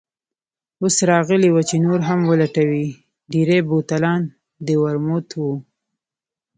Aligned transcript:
اوس 0.81 0.97
راغلې 1.11 1.49
وه 1.51 1.61
چې 1.69 1.75
نور 1.85 1.99
هم 2.09 2.19
ولټوي، 2.31 2.87
ډېری 3.31 3.59
بوتلان 3.69 4.21
د 4.65 4.67
ورموت 4.83 5.27
وو. 5.39 5.53